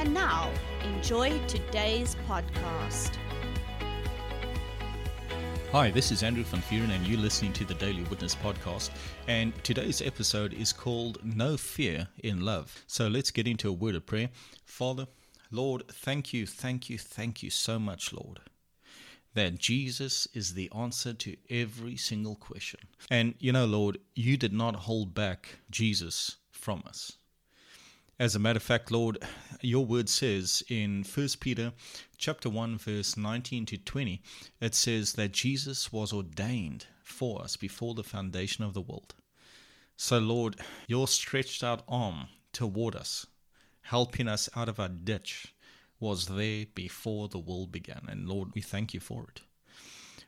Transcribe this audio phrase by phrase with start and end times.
[0.00, 0.50] And now,
[0.82, 3.18] enjoy today's podcast.
[5.72, 8.92] Hi, this is Andrew Van Vuuren, and you're listening to the Daily Witness podcast.
[9.28, 12.82] And today's episode is called No Fear in Love.
[12.86, 14.30] So let's get into a word of prayer.
[14.64, 15.06] Father,
[15.50, 18.40] Lord, thank you, thank you, thank you so much, Lord,
[19.34, 22.80] that Jesus is the answer to every single question.
[23.10, 27.18] And you know, Lord, you did not hold back Jesus from us.
[28.20, 29.16] As a matter of fact, Lord,
[29.62, 31.72] your word says in 1 Peter
[32.18, 34.20] chapter 1 verse 19 to 20,
[34.60, 39.14] it says that Jesus was ordained for us before the foundation of the world.
[39.96, 43.26] So Lord, your stretched out arm toward us,
[43.80, 45.54] helping us out of our ditch,
[45.98, 48.02] was there before the world began.
[48.06, 49.40] And Lord, we thank you for it.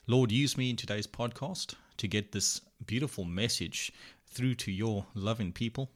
[0.06, 3.93] Lord, use me in today's podcast to get this beautiful message
[4.27, 5.91] through to your loving people.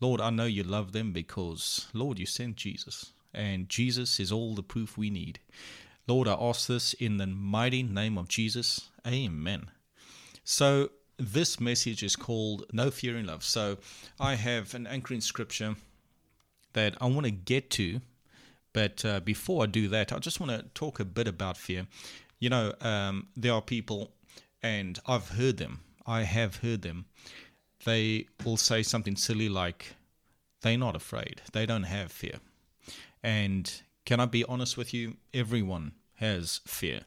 [0.00, 4.54] Lord, I know you love them because, Lord, you sent Jesus, and Jesus is all
[4.54, 5.40] the proof we need.
[6.06, 8.90] Lord, I ask this in the mighty name of Jesus.
[9.06, 9.70] Amen.
[10.44, 13.42] So, this message is called No Fear in Love.
[13.42, 13.78] So,
[14.20, 15.76] I have an anchoring scripture
[16.74, 18.02] that I want to get to,
[18.74, 21.86] but uh, before I do that, I just want to talk a bit about fear.
[22.38, 24.12] You know, um, there are people,
[24.62, 27.06] and I've heard them, I have heard them
[27.86, 29.94] they will say something silly like,
[30.60, 32.40] they're not afraid, they don't have fear.
[33.22, 35.16] And can I be honest with you?
[35.32, 37.00] Everyone has fear.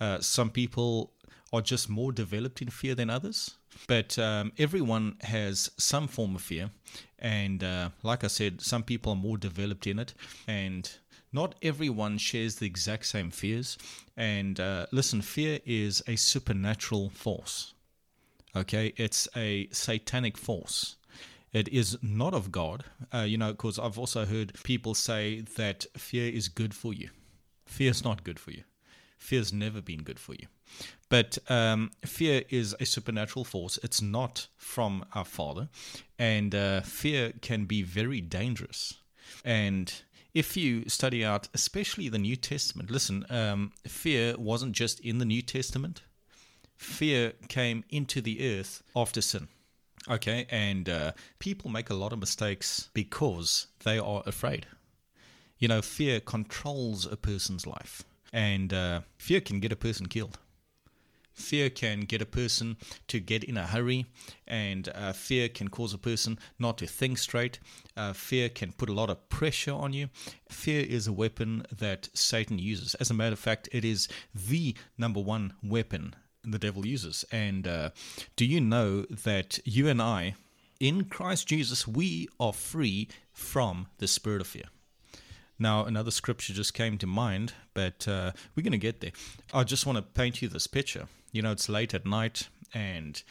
[0.00, 1.12] Uh, some people
[1.52, 3.54] are just more developed in fear than others,
[3.86, 6.70] but um, everyone has some form of fear.
[7.18, 10.12] And uh, like I said, some people are more developed in it,
[10.46, 10.90] and
[11.32, 13.78] not everyone shares the exact same fears.
[14.16, 17.74] And uh, listen, fear is a supernatural force.
[18.54, 20.96] Okay, it's a satanic force.
[21.52, 22.84] It is not of God,
[23.14, 27.10] uh, you know, because I've also heard people say that fear is good for you.
[27.64, 28.64] Fear is not good for you.
[29.18, 30.46] Fear's never been good for you.
[31.08, 33.78] But um, fear is a supernatural force.
[33.82, 35.68] It's not from our Father.
[36.18, 38.94] And uh, fear can be very dangerous.
[39.44, 39.92] And
[40.34, 45.24] if you study out, especially the New Testament, listen, um, fear wasn't just in the
[45.24, 46.02] New Testament,
[46.76, 49.48] fear came into the earth after sin.
[50.08, 54.66] Okay, and uh, people make a lot of mistakes because they are afraid.
[55.58, 60.38] You know, fear controls a person's life, and uh, fear can get a person killed.
[61.32, 62.76] Fear can get a person
[63.08, 64.06] to get in a hurry,
[64.46, 67.58] and uh, fear can cause a person not to think straight.
[67.96, 70.08] Uh, fear can put a lot of pressure on you.
[70.48, 72.94] Fear is a weapon that Satan uses.
[72.94, 76.14] As a matter of fact, it is the number one weapon
[76.46, 77.24] the devil uses.
[77.30, 77.90] And uh,
[78.36, 80.34] do you know that you and I,
[80.78, 84.64] in Christ Jesus, we are free from the spirit of fear?
[85.58, 89.12] Now, another scripture just came to mind, but uh, we're going to get there.
[89.54, 91.08] I just want to paint you this picture.
[91.32, 93.22] You know, it's late at night, and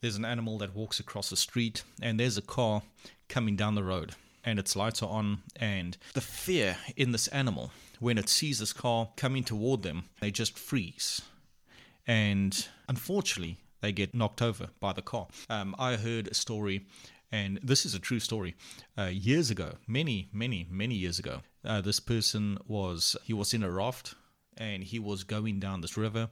[0.00, 2.82] there's an animal that walks across the street, and there's a car
[3.28, 7.70] coming down the road, and its lights are on, and the fear in this animal,
[8.00, 11.22] when it sees this car coming toward them, they just freeze
[12.08, 15.28] and unfortunately, they get knocked over by the car.
[15.48, 16.86] Um, I heard a story,
[17.30, 18.56] and this is a true story.
[18.96, 23.62] Uh, years ago, many, many, many years ago, uh, this person was he was in
[23.62, 24.14] a raft,
[24.56, 26.30] and he was going down this river,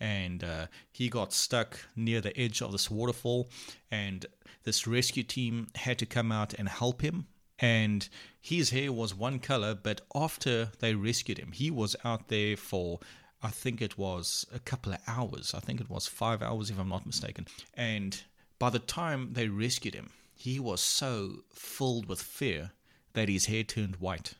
[0.00, 3.50] and uh, he got stuck near the edge of this waterfall,
[3.90, 4.24] and
[4.62, 7.26] this rescue team had to come out and help him.
[7.60, 8.08] And
[8.40, 13.00] his hair was one color, but after they rescued him, he was out there for
[13.42, 15.54] I think it was a couple of hours.
[15.54, 17.46] I think it was five hours, if I'm not mistaken.
[17.74, 18.20] And
[18.58, 22.72] by the time they rescued him, he was so filled with fear
[23.12, 24.34] that his hair turned white.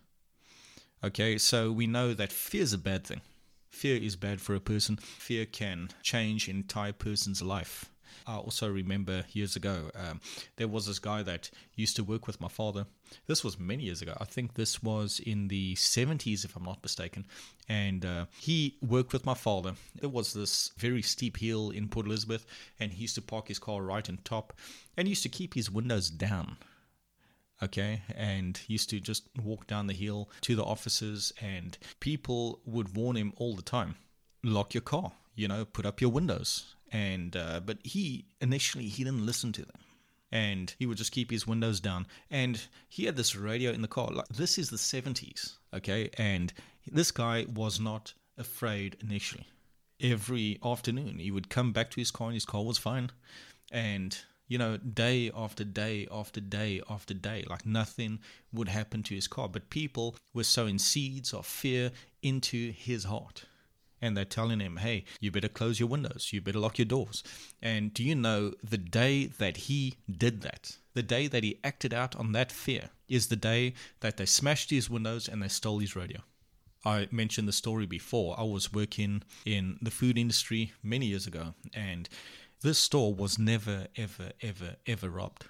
[1.02, 3.20] Okay, so we know that fear is a bad thing.
[3.70, 4.96] Fear is bad for a person.
[4.96, 7.90] Fear can change an entire person's life.
[8.26, 10.20] I also remember years ago, um,
[10.56, 12.87] there was this guy that used to work with my father.
[13.26, 14.16] This was many years ago.
[14.20, 17.25] I think this was in the 70s, if I'm not mistaken.
[17.69, 19.75] And uh, he worked with my father.
[20.02, 22.46] It was this very steep hill in Port Elizabeth,
[22.78, 24.52] and he used to park his car right on top
[24.96, 26.56] and used to keep his windows down.
[27.62, 32.94] okay, and used to just walk down the hill to the offices, and people would
[32.96, 33.96] warn him all the time
[34.44, 36.75] lock your car, you know, put up your windows.
[36.90, 39.81] And, uh, but he initially, he didn't listen to them.
[40.31, 42.06] And he would just keep his windows down.
[42.31, 44.11] And he had this radio in the car.
[44.11, 46.11] Like, this is the 70s, okay?
[46.19, 46.52] And
[46.87, 49.46] this guy was not afraid initially.
[50.00, 53.11] Every afternoon, he would come back to his car, and his car was fine.
[53.73, 54.17] And
[54.49, 58.19] you know, day after day after day after day, like nothing
[58.52, 59.49] would happen to his car.
[59.49, 61.91] But people were sowing seeds of fear
[62.23, 63.44] into his heart.
[64.00, 67.22] And they're telling him, hey, you better close your windows, you better lock your doors.
[67.60, 71.92] And do you know the day that he did that, the day that he acted
[71.92, 75.78] out on that fear, is the day that they smashed his windows and they stole
[75.78, 76.20] his radio?
[76.84, 78.38] I mentioned the story before.
[78.38, 82.08] I was working in the food industry many years ago, and
[82.62, 85.46] this store was never, ever, ever, ever robbed.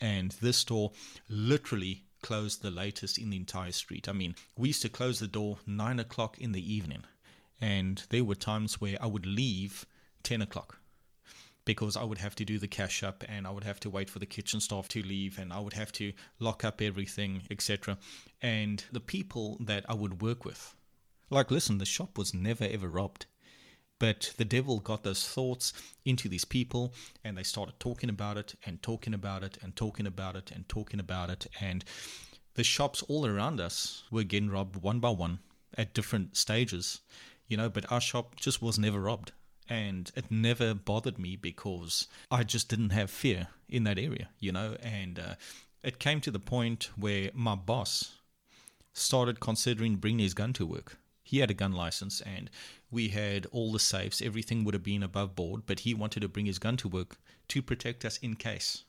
[0.00, 0.92] And this store
[1.28, 4.08] literally closed the latest in the entire street.
[4.08, 7.04] I mean, we used to close the door 9 o'clock in the evening.
[7.60, 9.86] And there were times where I would leave
[10.22, 10.80] 10 o'clock
[11.64, 14.08] because I would have to do the cash up and I would have to wait
[14.08, 17.98] for the kitchen staff to leave and I would have to lock up everything, etc.
[18.40, 20.74] And the people that I would work with,
[21.28, 23.26] like, listen, the shop was never ever robbed.
[24.00, 25.74] But the devil got those thoughts
[26.06, 30.06] into these people, and they started talking about it and talking about it and talking
[30.06, 31.46] about it and talking about it.
[31.60, 31.84] And
[32.54, 35.40] the shops all around us were getting robbed one by one
[35.76, 37.00] at different stages,
[37.50, 39.32] you know, but our shop just was never robbed.
[39.68, 44.50] And it never bothered me because I just didn't have fear in that area, you
[44.50, 44.76] know.
[44.82, 45.34] And uh,
[45.84, 48.16] it came to the point where my boss
[48.92, 50.96] started considering bringing his gun to work
[51.30, 52.50] he had a gun license and
[52.90, 54.20] we had all the safes.
[54.20, 57.18] Everything would have been above board, but he wanted to bring his gun to work
[57.46, 58.82] to protect us in case.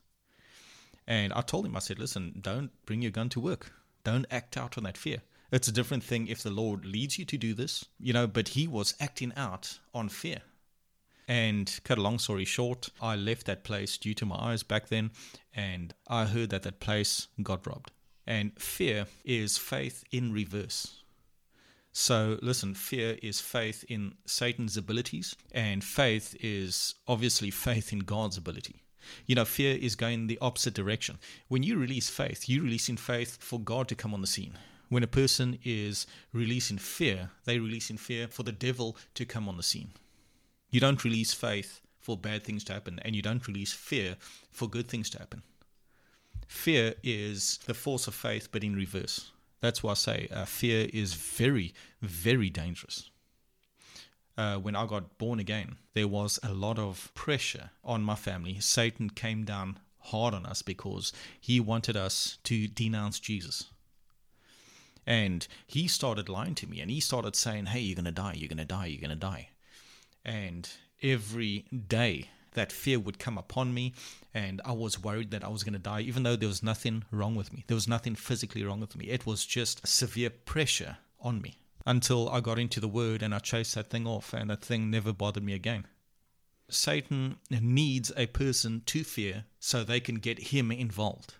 [1.05, 3.73] And I told him, I said, listen, don't bring your gun to work.
[4.03, 5.21] Don't act out on that fear.
[5.51, 8.49] It's a different thing if the Lord leads you to do this, you know, but
[8.49, 10.41] he was acting out on fear.
[11.27, 14.87] And cut a long story short, I left that place due to my eyes back
[14.87, 15.11] then,
[15.53, 17.91] and I heard that that place got robbed.
[18.25, 21.01] And fear is faith in reverse.
[21.91, 28.37] So, listen, fear is faith in Satan's abilities, and faith is obviously faith in God's
[28.37, 28.83] ability.
[29.25, 31.19] You know, fear is going the opposite direction.
[31.49, 34.57] When you release faith, you release in faith for God to come on the scene.
[34.91, 39.47] When a person is releasing fear, they release in fear for the devil to come
[39.47, 39.91] on the scene.
[40.69, 44.17] You don't release faith for bad things to happen, and you don't release fear
[44.51, 45.43] for good things to happen.
[46.45, 49.31] Fear is the force of faith, but in reverse.
[49.61, 53.09] That's why I say uh, fear is very, very dangerous.
[54.37, 58.59] Uh, when I got born again, there was a lot of pressure on my family.
[58.59, 63.70] Satan came down hard on us because he wanted us to denounce Jesus.
[65.05, 68.33] And he started lying to me and he started saying, Hey, you're going to die,
[68.35, 69.49] you're going to die, you're going to die.
[70.23, 70.69] And
[71.01, 73.93] every day that fear would come upon me
[74.33, 77.03] and I was worried that I was going to die, even though there was nothing
[77.11, 77.63] wrong with me.
[77.67, 79.05] There was nothing physically wrong with me.
[79.05, 83.39] It was just severe pressure on me until I got into the Word and I
[83.39, 85.85] chased that thing off, and that thing never bothered me again.
[86.69, 91.35] Satan needs a person to fear so they can get him involved.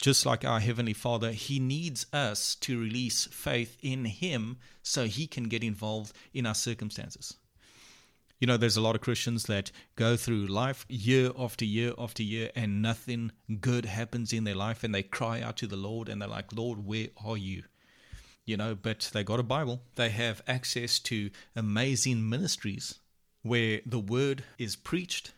[0.00, 5.26] Just like our Heavenly Father, He needs us to release faith in Him so He
[5.26, 7.36] can get involved in our circumstances.
[8.40, 12.22] You know, there's a lot of Christians that go through life year after year after
[12.22, 16.08] year and nothing good happens in their life and they cry out to the Lord
[16.08, 17.62] and they're like, Lord, where are you?
[18.44, 19.80] You know, but they got a Bible.
[19.94, 22.96] They have access to amazing ministries
[23.42, 25.32] where the word is preached,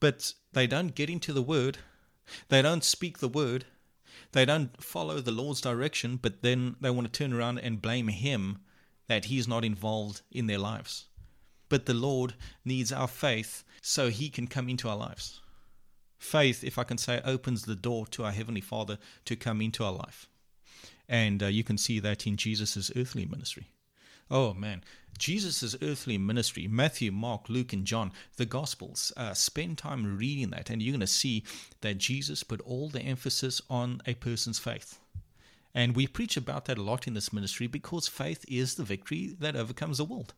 [0.00, 1.78] but they don't get into the word.
[2.48, 3.64] They don't speak the word.
[4.32, 8.08] They don't follow the Lord's direction, but then they want to turn around and blame
[8.08, 8.58] Him
[9.06, 11.06] that He's not involved in their lives.
[11.68, 15.40] But the Lord needs our faith so He can come into our lives.
[16.18, 19.84] Faith, if I can say, opens the door to our Heavenly Father to come into
[19.84, 20.28] our life.
[21.08, 23.68] And uh, you can see that in Jesus' earthly ministry.
[24.30, 24.82] Oh man,
[25.18, 30.70] Jesus' earthly ministry, Matthew, Mark, Luke, and John, the Gospels, uh, spend time reading that,
[30.70, 31.44] and you're going to see
[31.80, 34.98] that Jesus put all the emphasis on a person's faith.
[35.74, 39.36] And we preach about that a lot in this ministry because faith is the victory
[39.38, 40.34] that overcomes the world.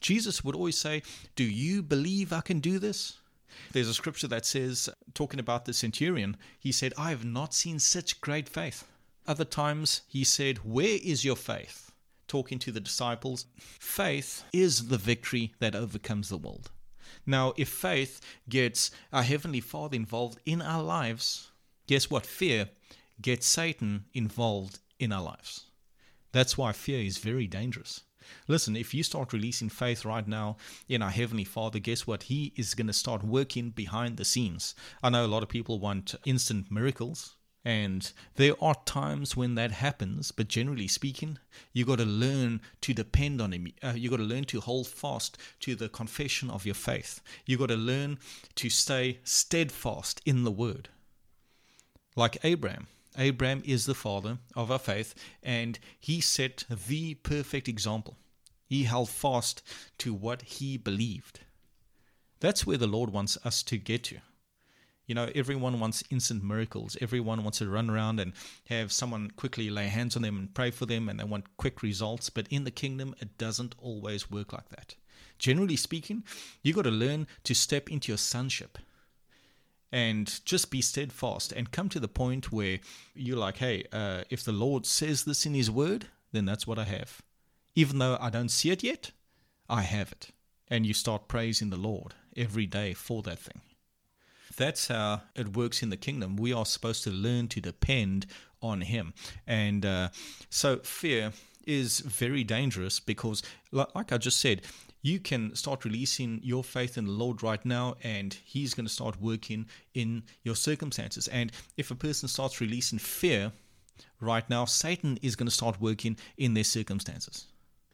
[0.00, 1.02] Jesus would always say,
[1.36, 3.18] Do you believe I can do this?
[3.72, 7.78] There's a scripture that says, talking about the centurion, he said, I have not seen
[7.78, 8.86] such great faith.
[9.26, 11.83] Other times he said, Where is your faith?
[12.34, 13.46] Talking to the disciples,
[13.78, 16.70] faith is the victory that overcomes the world.
[17.24, 21.52] Now, if faith gets our Heavenly Father involved in our lives,
[21.86, 22.24] Guess what?
[22.24, 22.70] Fear
[23.20, 25.66] gets Satan involved in our lives.
[26.32, 28.00] That's why fear is very dangerous.
[28.48, 30.56] Listen, if you start releasing faith right now
[30.88, 32.24] in our Heavenly Father, guess what?
[32.24, 34.74] He is going to start working behind the scenes.
[35.02, 39.72] I know a lot of people want instant miracles, and there are times when that
[39.72, 41.38] happens, but generally speaking,
[41.72, 43.68] you got to learn to depend on Him.
[43.82, 47.22] Uh, you got to learn to hold fast to the confession of your faith.
[47.46, 48.18] You got to learn
[48.56, 50.90] to stay steadfast in the Word.
[52.16, 52.88] Like Abraham.
[53.16, 58.16] Abraham is the father of our faith, and he set the perfect example.
[58.66, 59.62] He held fast
[59.98, 61.40] to what he believed.
[62.40, 64.18] That's where the Lord wants us to get to.
[65.06, 66.96] You know, everyone wants instant miracles.
[67.00, 68.32] Everyone wants to run around and
[68.68, 71.82] have someone quickly lay hands on them and pray for them, and they want quick
[71.82, 72.30] results.
[72.30, 74.94] But in the kingdom, it doesn't always work like that.
[75.38, 76.24] Generally speaking,
[76.62, 78.78] you've got to learn to step into your sonship
[79.92, 82.80] and just be steadfast and come to the point where
[83.14, 86.78] you're like, hey, uh, if the Lord says this in His Word, then that's what
[86.78, 87.22] I have.
[87.74, 89.10] Even though I don't see it yet,
[89.68, 90.30] I have it.
[90.68, 93.60] And you start praising the Lord every day for that thing.
[94.56, 96.36] That's how it works in the kingdom.
[96.36, 98.26] We are supposed to learn to depend
[98.62, 99.14] on Him.
[99.46, 100.08] And uh,
[100.50, 101.32] so fear
[101.66, 103.42] is very dangerous because,
[103.72, 104.62] like I just said,
[105.02, 108.92] you can start releasing your faith in the Lord right now, and He's going to
[108.92, 111.28] start working in your circumstances.
[111.28, 113.52] And if a person starts releasing fear
[114.20, 117.46] right now, Satan is going to start working in their circumstances.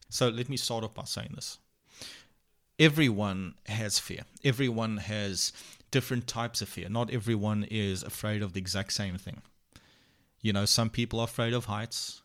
[0.09, 1.59] So let me start off by saying this.
[2.79, 4.23] Everyone has fear.
[4.45, 5.53] Everyone has
[5.91, 6.89] different types of fear.
[6.89, 9.43] Not everyone is afraid of the exact same thing.
[10.41, 12.23] You know, some people are afraid of heights,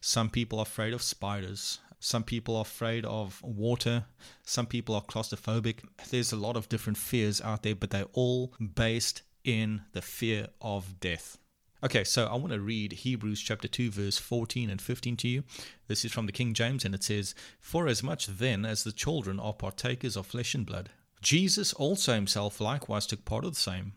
[0.00, 4.04] some people are afraid of spiders, some people are afraid of water,
[4.42, 5.78] some people are claustrophobic.
[6.10, 10.48] There's a lot of different fears out there, but they're all based in the fear
[10.60, 11.38] of death.
[11.82, 15.44] Okay, so I want to read Hebrews chapter 2, verse 14 and 15 to you.
[15.86, 18.92] This is from the King James, and it says, For as much then as the
[18.92, 20.90] children are partakers of flesh and blood,
[21.24, 23.94] Jesus also himself likewise took part of the same,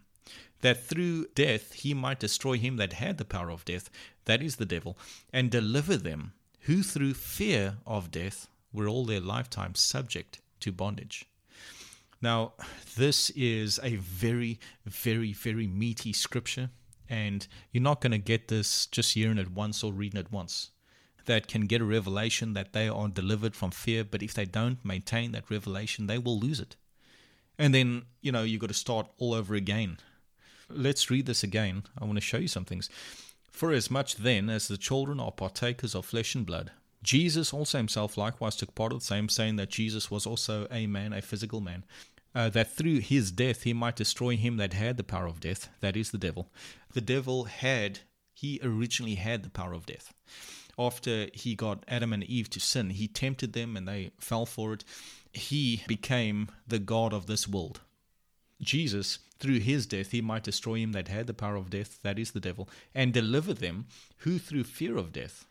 [0.62, 3.90] that through death he might destroy him that had the power of death,
[4.24, 4.98] that is the devil,
[5.34, 6.32] and deliver them
[6.62, 11.26] who through fear of death were all their lifetime subject to bondage.
[12.22, 12.54] Now,
[12.96, 16.70] this is a very, very, very meaty scripture,
[17.10, 20.72] and you're not going to get this just hearing it once or reading it once
[21.26, 24.86] that can get a revelation that they are delivered from fear, but if they don't
[24.86, 26.78] maintain that revelation, they will lose it
[27.58, 29.98] and then you know you've got to start all over again.
[30.70, 31.84] Let's read this again.
[31.98, 32.90] I want to show you some things.
[33.52, 36.72] For as much then as the children are partakers of flesh and blood,
[37.04, 40.88] Jesus also himself likewise took part of the same, saying that Jesus was also a
[40.88, 41.86] man, a physical man,
[42.36, 45.70] uh, that through his death he might destroy him that had the power of death,
[45.80, 46.52] that is the devil.
[46.94, 48.00] The devil had,
[48.34, 50.14] he originally had the power of death.
[50.78, 54.74] After he got Adam and Eve to sin, he tempted them and they fell for
[54.74, 54.84] it
[55.38, 57.82] he became the God of this world.
[58.62, 62.17] Jesus, through his death, he might destroy him that had the power of death, that
[62.17, 63.86] is the devil, and deliver them
[64.20, 65.46] who, through fear of death,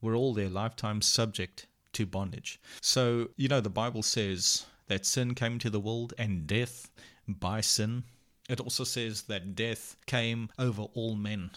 [0.00, 2.60] were all their lifetime subject to bondage.
[2.80, 6.90] So, you know, the Bible says that sin came into the world and death
[7.28, 8.04] by sin.
[8.48, 11.50] It also says that death came over all men.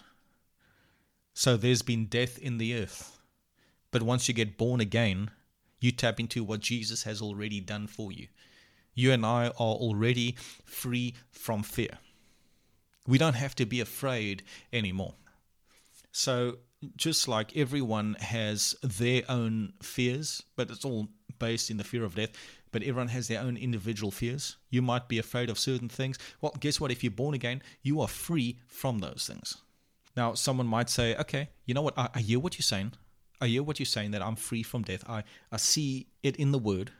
[1.33, 3.19] So there's been death in the earth.
[3.91, 5.31] But once you get born again,
[5.79, 8.27] you tap into what Jesus has already done for you.
[8.93, 11.97] You and I are already free from fear.
[13.07, 14.43] We don't have to be afraid
[14.73, 15.15] anymore.
[16.11, 16.57] So,
[16.95, 21.07] just like everyone has their own fears, but it's all
[21.39, 22.31] based in the fear of death,
[22.71, 24.57] but everyone has their own individual fears.
[24.69, 26.17] You might be afraid of certain things.
[26.41, 26.91] Well, guess what?
[26.91, 29.57] If you're born again, you are free from those things.
[30.15, 31.97] Now, someone might say, okay, you know what?
[31.97, 32.93] I, I hear what you're saying.
[33.41, 35.03] I hear what you're saying that I'm free from death.
[35.07, 36.91] I, I see it in the Word.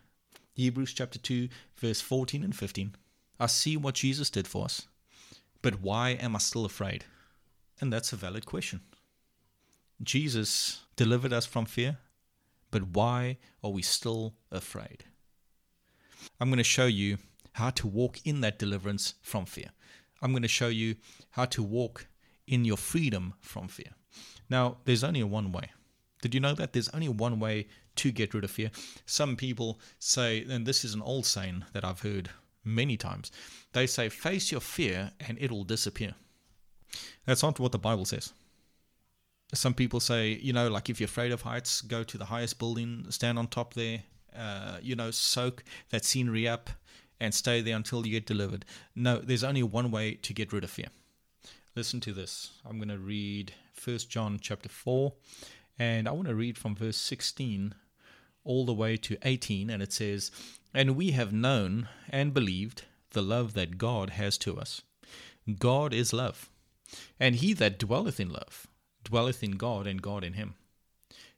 [0.53, 2.96] Hebrews chapter 2, verse 14 and 15.
[3.39, 4.88] I see what Jesus did for us.
[5.62, 7.05] But why am I still afraid?
[7.81, 8.81] And that's a valid question.
[10.01, 11.98] Jesus delivered us from fear,
[12.72, 15.03] but why are we still afraid?
[16.39, 17.17] I'm going to show you
[17.53, 19.69] how to walk in that deliverance from fear.
[20.22, 20.96] I'm going to show you
[21.31, 22.08] how to walk
[22.48, 23.91] in your freedom from fear.
[24.50, 25.72] Now, there's only one way.
[26.22, 26.74] Did you know that?
[26.74, 28.72] There's only one way to get rid of fear.
[29.06, 32.30] Some people say, and this is an old saying that I've heard
[32.64, 33.32] many times,
[33.74, 36.16] they say, face your fear and it'll disappear.
[37.26, 38.34] That's not what the Bible says.
[39.54, 42.60] Some people say, you know, like if you're afraid of heights, go to the highest
[42.60, 44.04] building, stand on top there,
[44.38, 46.70] uh, you know, soak that scenery up
[47.20, 48.64] and stay there until you get delivered.
[48.96, 50.88] No, there's only one way to get rid of fear.
[51.76, 52.52] Listen to this.
[52.66, 55.14] I'm going to read 1 John chapter 4,
[55.79, 57.74] and I want to read from verse 16
[58.43, 60.29] all the way to 18, and it says,
[60.74, 64.81] And we have known and believed the love that God has to us.
[65.57, 66.50] God is love,
[67.19, 68.67] and he that dwelleth in love
[69.03, 70.55] dwelleth in God, and God in him.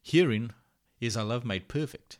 [0.01, 0.51] Herein
[0.99, 2.17] is our love made perfect,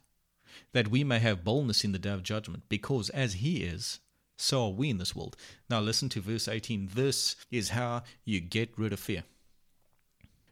[0.72, 4.00] that we may have boldness in the day of judgment, because as he is,
[4.38, 5.36] so are we in this world.
[5.70, 6.92] Now listen to verse 18.
[6.94, 9.24] This is how you get rid of fear.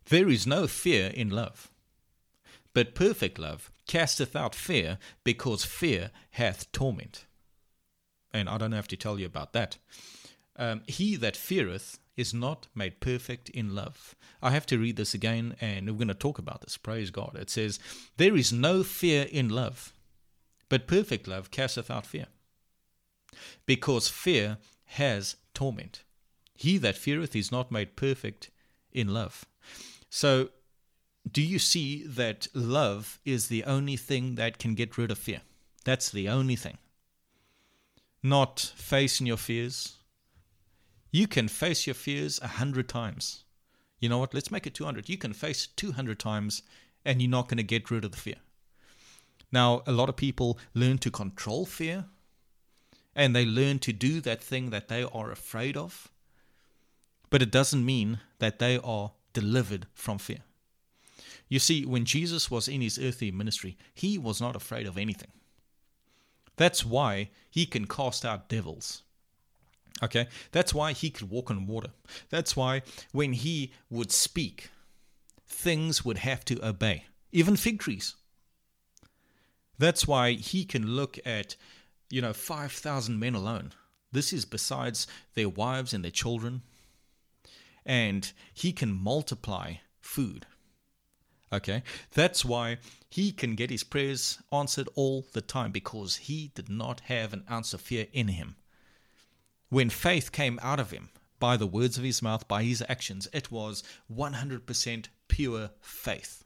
[0.05, 1.71] There is no fear in love,
[2.73, 7.25] but perfect love casteth out fear, because fear hath torment.
[8.31, 9.77] And I don't have to tell you about that.
[10.55, 14.15] Um, he that feareth is not made perfect in love.
[14.41, 16.77] I have to read this again, and we're going to talk about this.
[16.77, 17.35] Praise God.
[17.39, 17.79] It says,
[18.17, 19.93] There is no fear in love,
[20.67, 22.27] but perfect love casteth out fear
[23.65, 26.03] because fear has torment.
[26.53, 28.49] He that feareth is not made perfect
[28.91, 29.45] in love.
[30.09, 30.49] So,
[31.29, 35.41] do you see that love is the only thing that can get rid of fear?
[35.85, 36.77] That's the only thing.
[38.23, 39.93] Not facing your fears.
[41.11, 43.43] You can face your fears a hundred times.
[43.99, 44.33] You know what?
[44.33, 45.09] Let's make it 200.
[45.09, 46.63] You can face 200 times
[47.05, 48.35] and you're not going to get rid of the fear.
[49.51, 52.05] Now, a lot of people learn to control fear
[53.15, 56.09] and they learn to do that thing that they are afraid of.
[57.29, 60.39] But it doesn't mean that they are delivered from fear.
[61.47, 65.31] You see, when Jesus was in his earthly ministry, he was not afraid of anything.
[66.57, 69.03] That's why he can cast out devils.
[70.03, 70.27] Okay?
[70.51, 71.89] That's why he could walk on water.
[72.29, 74.69] That's why when he would speak,
[75.47, 78.15] things would have to obey, even fig trees.
[79.77, 81.55] That's why he can look at
[82.09, 83.73] you know, 5,000 men alone.
[84.11, 86.63] This is besides their wives and their children.
[87.89, 90.45] And he can multiply food.
[91.51, 91.81] Okay?
[92.13, 92.77] That's why
[93.09, 97.45] he can get his prayers answered all the time because he did not have an
[97.49, 98.57] ounce of fear in him.
[99.69, 103.27] When faith came out of him by the words of his mouth, by his actions,
[103.33, 103.81] it was
[104.13, 106.43] 100% pure faith.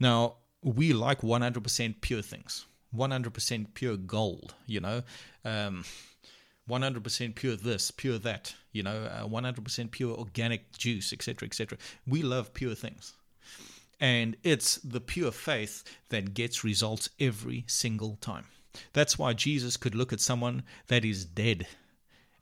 [0.00, 2.66] Now, we like 100% pure things.
[2.94, 5.02] 100% pure gold, you know,
[5.44, 5.84] um,
[6.68, 11.78] 100% pure this, pure that, you know, uh, 100% pure organic juice, etc., etc.
[12.06, 13.14] We love pure things.
[14.00, 18.46] And it's the pure faith that gets results every single time.
[18.92, 21.66] That's why Jesus could look at someone that is dead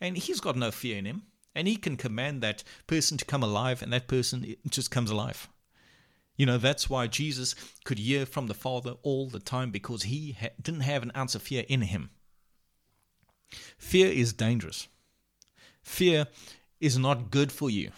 [0.05, 1.23] and he's got no fear in him.
[1.55, 5.49] And he can command that person to come alive, and that person just comes alive.
[6.37, 10.33] You know, that's why Jesus could hear from the Father all the time because he
[10.33, 12.11] ha- didn't have an ounce of fear in him.
[13.79, 14.89] Fear is dangerous.
[15.83, 16.27] Fear
[16.81, 17.91] is not good for you.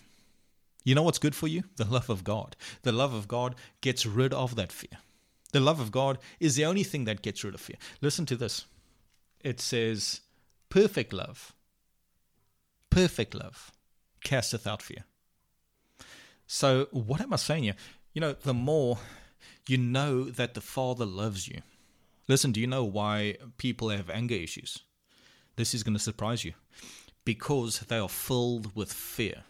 [0.85, 1.65] You know what's good for you?
[1.77, 2.57] The love of God.
[2.83, 4.99] The love of God gets rid of that fear.
[5.53, 7.77] The love of God is the only thing that gets rid of fear.
[8.01, 8.67] Listen to this.
[9.41, 10.21] It says,
[10.69, 11.55] perfect love,
[12.91, 13.73] perfect love
[14.23, 15.05] casteth out fear.
[16.47, 17.77] So, what am I saying here?
[18.13, 18.99] You know, the more
[19.69, 21.63] you know that the Father loves you.
[22.29, 24.81] Listen, do you know why people have anger issues?
[25.57, 26.53] This is going to surprise you.
[27.25, 29.45] Because they are filled with fear.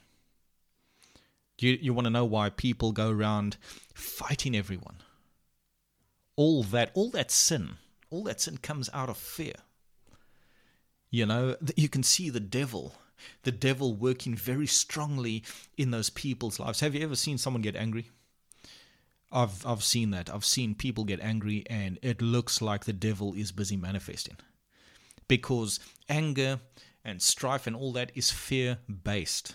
[1.58, 3.56] You, you want to know why people go around
[3.94, 4.96] fighting everyone?
[6.36, 7.76] All that, all that sin,
[8.10, 9.54] all that sin comes out of fear.
[11.10, 12.94] You know, you can see the devil,
[13.44, 15.44] the devil working very strongly
[15.78, 16.80] in those people's lives.
[16.80, 18.10] Have you ever seen someone get angry?
[19.32, 20.32] I've I've seen that.
[20.32, 24.36] I've seen people get angry and it looks like the devil is busy manifesting.
[25.28, 26.60] Because anger
[27.04, 29.54] and strife and all that is fear based.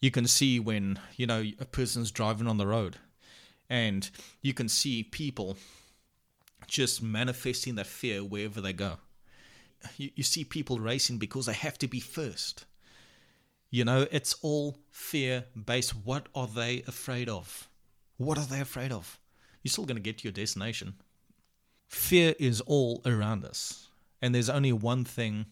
[0.00, 2.98] You can see when, you know, a person's driving on the road
[3.68, 4.08] and
[4.42, 5.56] you can see people
[6.66, 8.98] just manifesting that fear wherever they go.
[9.96, 12.64] You, you see people racing because they have to be first.
[13.70, 15.90] You know, it's all fear based.
[15.90, 17.68] What are they afraid of?
[18.16, 19.18] What are they afraid of?
[19.62, 20.94] You're still going to get to your destination.
[21.88, 23.85] Fear is all around us.
[24.20, 25.46] And there's only one thing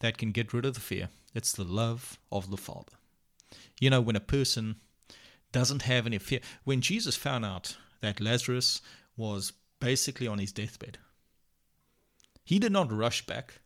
[0.00, 2.92] that can get rid of the fear it's the love of the Father.
[3.80, 4.76] You know, when a person
[5.52, 8.82] doesn't have any fear, when Jesus found out that Lazarus
[9.16, 10.98] was basically on his deathbed,
[12.44, 13.60] he did not rush back.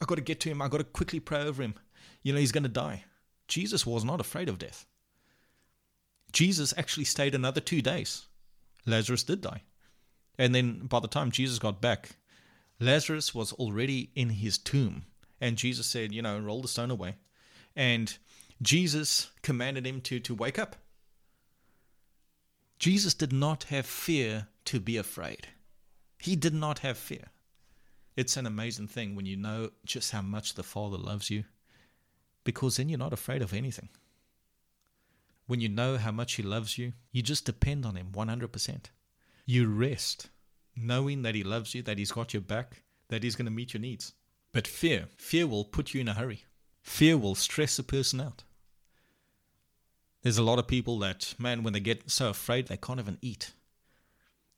[0.00, 0.62] I got to get to him.
[0.62, 1.74] I got to quickly pray over him.
[2.22, 3.04] You know, he's going to die.
[3.48, 4.86] Jesus was not afraid of death.
[6.32, 8.26] Jesus actually stayed another two days.
[8.86, 9.62] Lazarus did die.
[10.38, 12.10] And then by the time Jesus got back,
[12.80, 15.04] Lazarus was already in his tomb.
[15.40, 17.16] And Jesus said, you know, roll the stone away.
[17.76, 18.16] And
[18.62, 20.76] Jesus commanded him to, to wake up.
[22.78, 25.48] Jesus did not have fear to be afraid.
[26.18, 27.26] He did not have fear.
[28.16, 31.44] It's an amazing thing when you know just how much the Father loves you,
[32.44, 33.88] because then you're not afraid of anything.
[35.46, 38.84] When you know how much He loves you, you just depend on Him 100%.
[39.46, 40.28] You rest,
[40.76, 43.74] knowing that He loves you, that He's got your back, that He's going to meet
[43.74, 44.12] your needs.
[44.52, 46.44] But fear, fear will put you in a hurry.
[46.82, 48.42] Fear will stress a person out.
[50.22, 53.18] There's a lot of people that, man, when they get so afraid, they can't even
[53.22, 53.52] eat.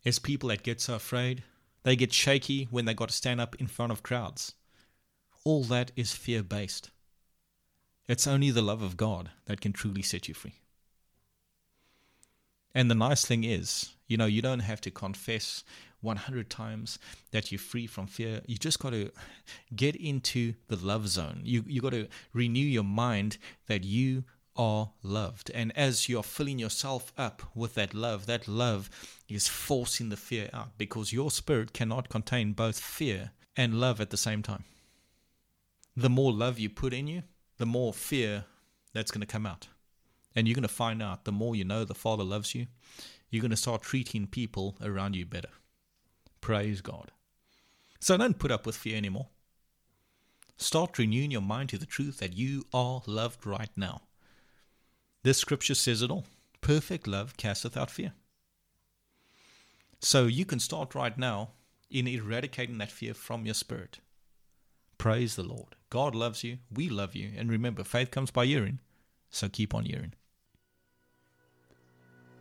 [0.02, 1.44] There's people that get so afraid,
[1.84, 4.54] they get shaky when they got to stand up in front of crowds.
[5.44, 6.90] All that is fear based.
[8.08, 10.54] It's only the love of God that can truly set you free.
[12.74, 15.62] And the nice thing is, you know, you don't have to confess
[16.02, 16.98] 100 times
[17.30, 18.42] that you're free from fear.
[18.46, 19.10] You just got to
[19.74, 21.40] get into the love zone.
[21.44, 24.24] You you got to renew your mind that you
[24.56, 25.50] are loved.
[25.54, 28.90] And as you're filling yourself up with that love, that love
[29.28, 34.10] is forcing the fear out because your spirit cannot contain both fear and love at
[34.10, 34.64] the same time.
[35.96, 37.22] The more love you put in you,
[37.58, 38.44] the more fear
[38.92, 39.68] that's going to come out.
[40.34, 42.66] And you're going to find out the more you know the Father loves you,
[43.30, 45.48] you're going to start treating people around you better.
[46.42, 47.12] Praise God.
[48.00, 49.28] So don't put up with fear anymore.
[50.58, 54.02] Start renewing your mind to the truth that you are loved right now.
[55.22, 56.26] This scripture says it all.
[56.60, 58.12] Perfect love casteth out fear.
[60.00, 61.50] So you can start right now
[61.90, 64.00] in eradicating that fear from your spirit.
[64.98, 65.76] Praise the Lord.
[65.90, 66.58] God loves you.
[66.72, 67.30] We love you.
[67.36, 68.80] And remember, faith comes by hearing.
[69.30, 70.14] So keep on hearing.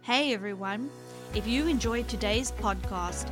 [0.01, 0.89] Hey everyone.
[1.35, 3.31] If you enjoyed today's podcast,